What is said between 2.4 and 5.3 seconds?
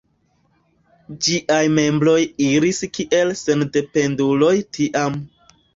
iris kiel sendependuloj tiam.